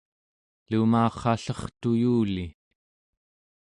[0.69, 2.47] lumarrallertuyuli